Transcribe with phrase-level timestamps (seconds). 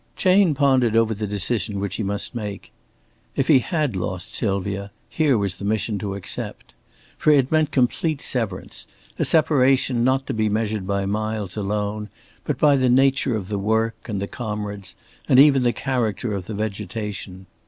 [0.15, 2.71] Chayne pondered over the decision which he must make.
[3.35, 6.73] If he had lost Sylvia, here was the mission to accept.
[7.19, 8.87] For it meant complete severance,
[9.19, 12.09] a separation not to be measured by miles alone,
[12.45, 14.95] but by the nature of the work, and the comrades,
[15.29, 17.45] and even the character of the vegetation.